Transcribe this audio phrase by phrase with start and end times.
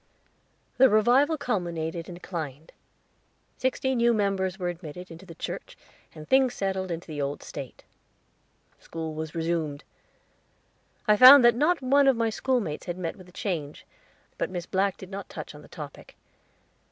[0.79, 2.71] The revival culminated and declined.
[3.59, 5.77] Sixty new members were admitted into the church,
[6.15, 7.83] and things settled into the old state.
[8.79, 9.83] School was resumed;
[11.07, 13.85] I found that not one of my schoolmates had met with a change,
[14.39, 16.15] but Miss Black did not touch on the topic.